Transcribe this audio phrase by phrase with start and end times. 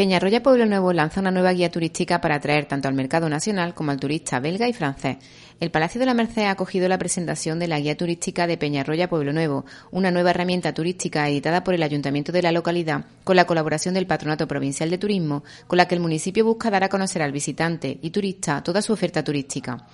[0.00, 3.90] Peñarroya Pueblo Nuevo lanza una nueva guía turística para atraer tanto al mercado nacional como
[3.90, 5.18] al turista belga y francés.
[5.60, 9.10] El Palacio de la Merced ha acogido la presentación de la guía turística de Peñarroya
[9.10, 13.44] Pueblo Nuevo, una nueva herramienta turística editada por el Ayuntamiento de la localidad con la
[13.44, 17.20] colaboración del Patronato Provincial de Turismo, con la que el municipio busca dar a conocer
[17.20, 19.86] al visitante y turista toda su oferta turística.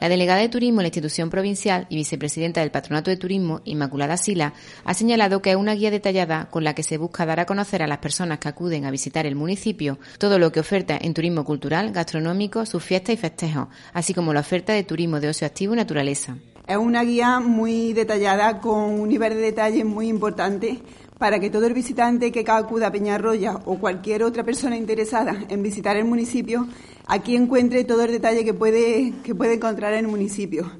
[0.00, 4.16] La delegada de Turismo de la institución provincial y vicepresidenta del Patronato de Turismo, Inmaculada
[4.16, 4.54] Sila,
[4.84, 7.82] ha señalado que es una guía detallada con la que se busca dar a conocer
[7.82, 11.44] a las personas que acuden a visitar el municipio todo lo que oferta en turismo
[11.44, 15.74] cultural, gastronómico, sus fiestas y festejos, así como la oferta de turismo de ocio activo
[15.74, 16.36] y naturaleza.
[16.68, 20.78] Es una guía muy detallada con un nivel de detalle muy importante
[21.16, 25.62] para que todo el visitante que acuda a Peñarroya o cualquier otra persona interesada en
[25.62, 26.68] visitar el municipio
[27.06, 30.70] aquí encuentre todo el detalle que puede, que puede encontrar en el municipio.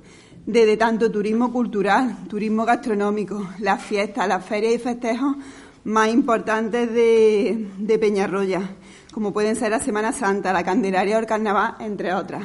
[0.44, 5.36] Desde tanto turismo cultural, turismo gastronómico, las fiestas, las ferias y festejos
[5.84, 8.76] más importantes de, de Peñarroya,
[9.10, 12.44] como pueden ser la Semana Santa, la Candelaria o el Carnaval, entre otras.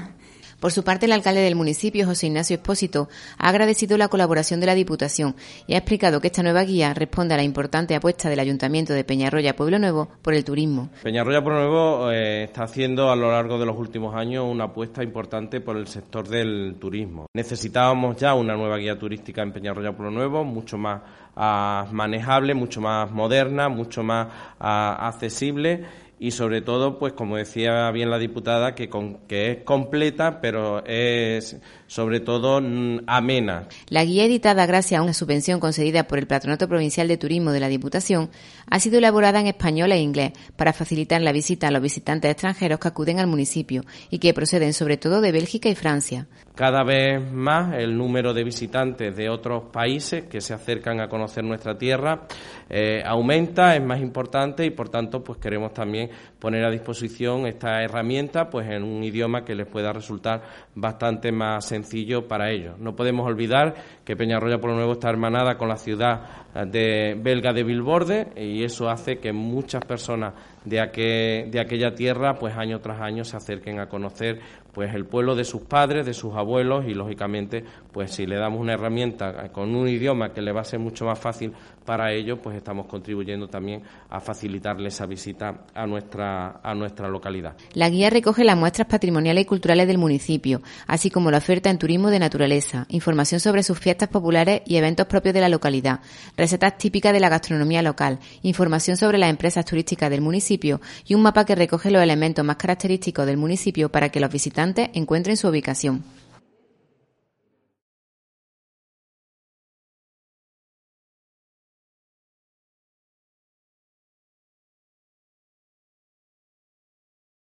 [0.64, 4.66] Por su parte, el alcalde del municipio, José Ignacio Espósito, ha agradecido la colaboración de
[4.66, 5.36] la Diputación
[5.68, 9.04] y ha explicado que esta nueva guía responde a la importante apuesta del Ayuntamiento de
[9.04, 10.88] Peñarroya Pueblo Nuevo por el turismo.
[11.04, 15.04] Peñarroya Pueblo Nuevo eh, está haciendo a lo largo de los últimos años una apuesta
[15.04, 17.26] importante por el sector del turismo.
[17.34, 21.02] Necesitábamos ya una nueva guía turística en Peñarroya Pueblo Nuevo, mucho más
[21.36, 24.30] ah, manejable, mucho más moderna, mucho más
[24.62, 25.84] ah, accesible
[26.20, 28.90] y sobre todo, pues como decía bien la diputada, que,
[29.28, 31.58] que es completa, pero es
[31.94, 33.68] sobre todo mm, amena.
[33.88, 37.60] La guía editada gracias a una subvención concedida por el Patronato Provincial de Turismo de
[37.60, 38.32] la Diputación
[38.68, 42.80] ha sido elaborada en español e inglés para facilitar la visita a los visitantes extranjeros
[42.80, 46.28] que acuden al municipio y que proceden sobre todo de Bélgica y Francia.
[46.56, 51.44] Cada vez más el número de visitantes de otros países que se acercan a conocer
[51.44, 52.28] nuestra tierra
[52.70, 56.03] eh, aumenta, es más importante y por tanto pues queremos también
[56.40, 60.42] poner a disposición esta herramienta pues en un idioma que les pueda resultar
[60.76, 62.78] bastante más sencillo para ellos.
[62.80, 66.22] No podemos olvidar que Peñarroya por lo Nuevo está hermanada con la ciudad
[66.56, 70.34] eh, de belga de Bilborde y eso hace que muchas personas
[70.66, 74.40] de, de aquella tierra pues año tras año se acerquen a conocer
[74.74, 78.60] pues el pueblo de sus padres, de sus abuelos y lógicamente pues si le damos
[78.60, 81.54] una herramienta con un idioma que le va a ser mucho más fácil
[81.86, 87.56] para ellos, pues estamos contribuyendo también a facilitarle esa visita a a nuestra localidad.
[87.74, 91.78] La guía recoge las muestras patrimoniales y culturales del municipio, así como la oferta en
[91.78, 96.00] turismo de naturaleza, información sobre sus fiestas populares y eventos propios de la localidad,
[96.38, 101.22] recetas típicas de la gastronomía local, información sobre las empresas turísticas del municipio y un
[101.22, 105.48] mapa que recoge los elementos más característicos del municipio para que los visitantes encuentren su
[105.48, 106.04] ubicación.